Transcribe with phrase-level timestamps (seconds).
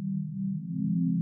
[0.00, 1.17] Thank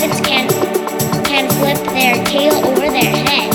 [0.00, 0.48] dolphins can,
[1.24, 3.50] can flip their tail over their head.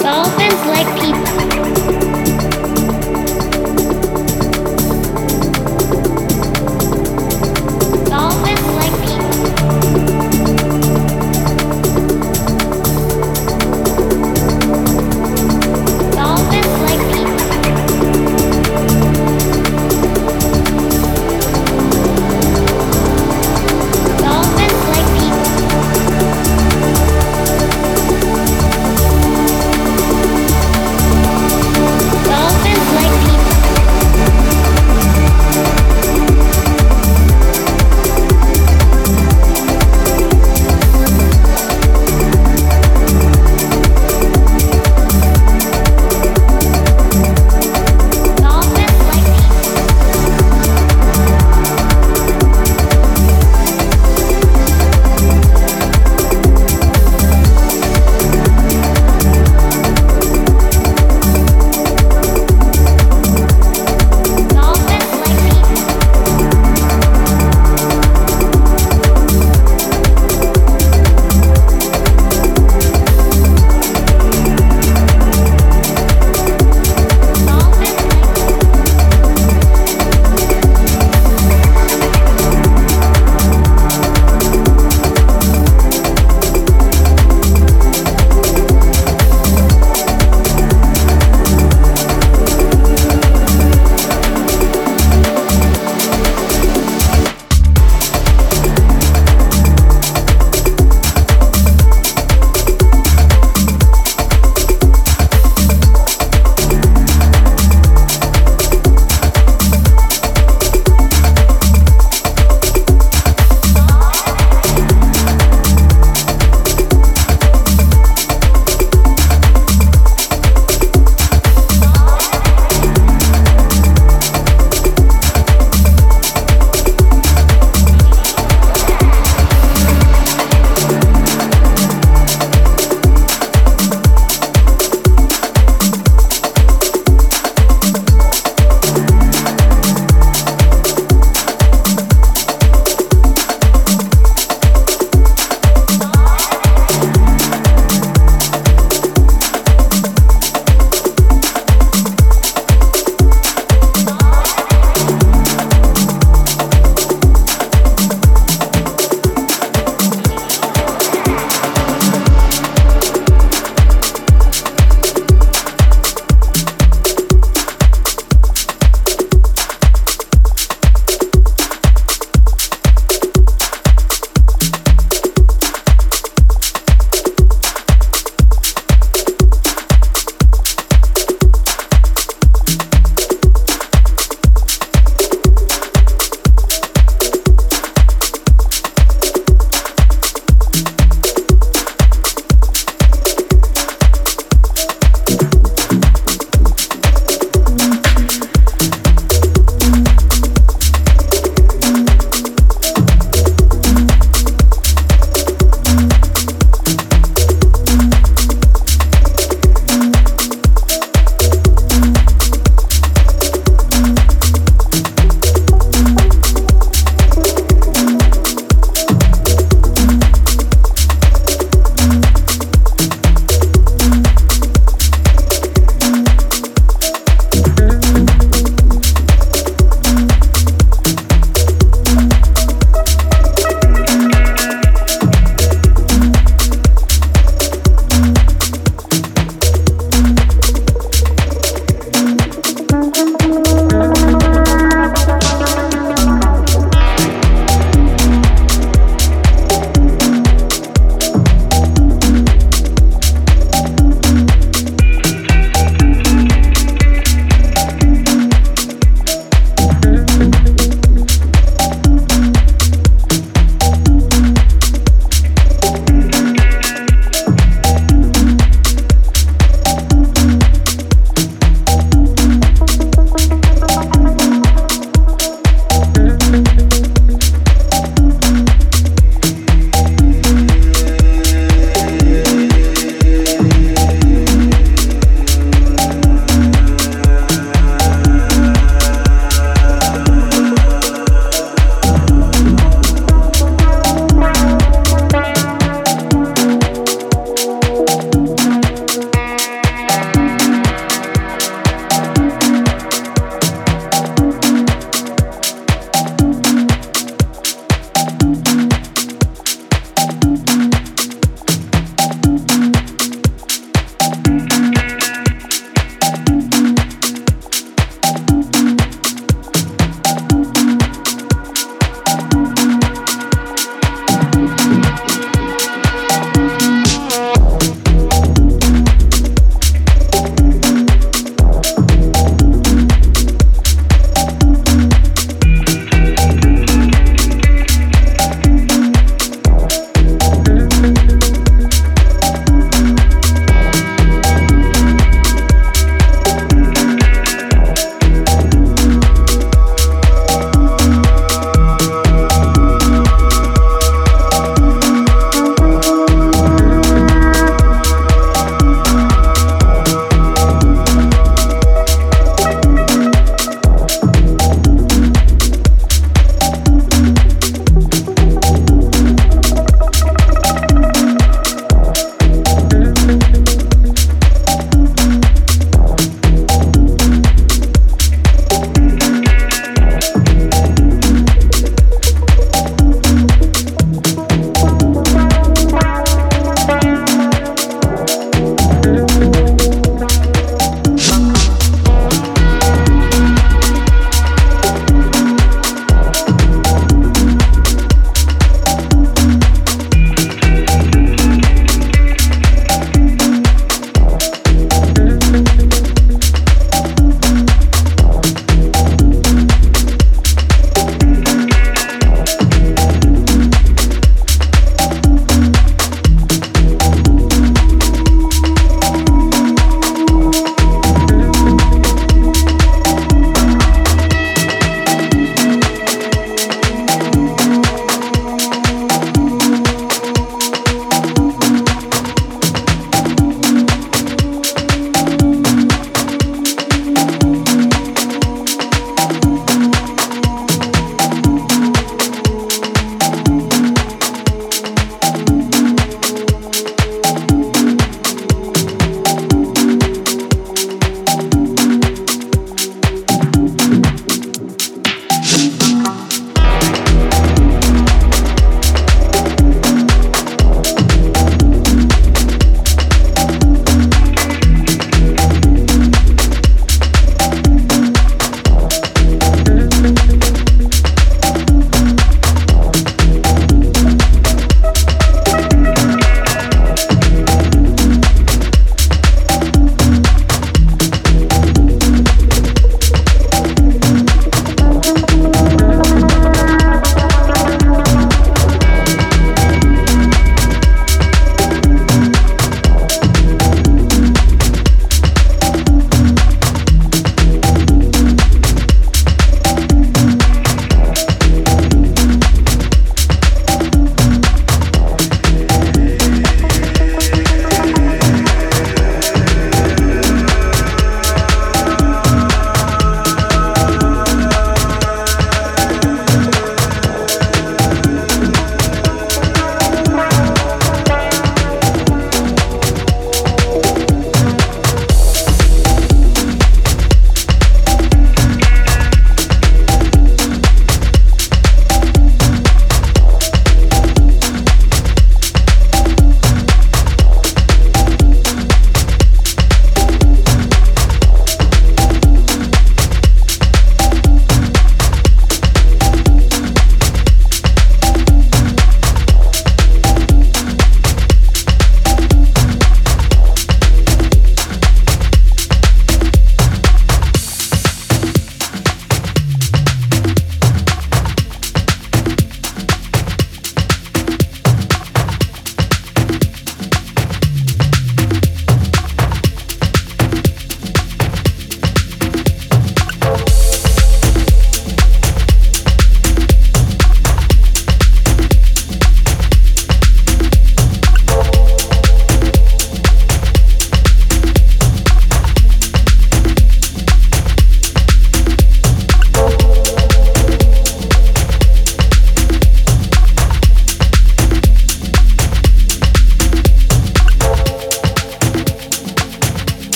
[0.00, 1.41] Dolphins like people.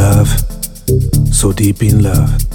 [0.00, 0.28] Love,
[1.30, 2.49] so deep in love.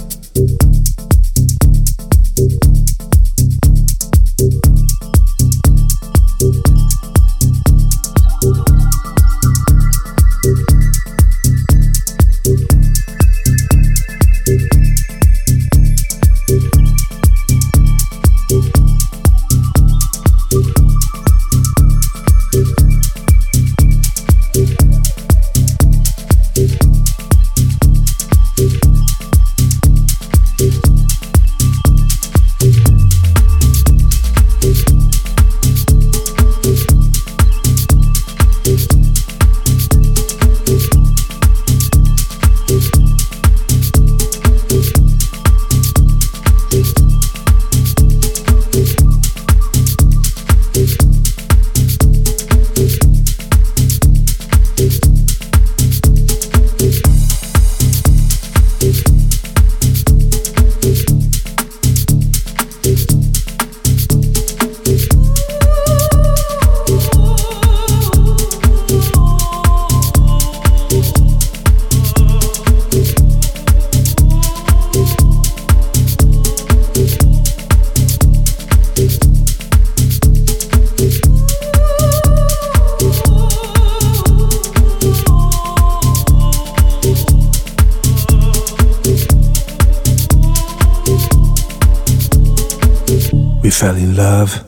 [93.70, 94.64] Fell in love,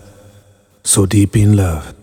[0.85, 1.98] so deep in love.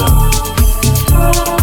[0.00, 1.59] Love.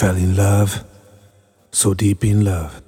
[0.00, 0.82] Fell in love,
[1.72, 2.79] so deep in love.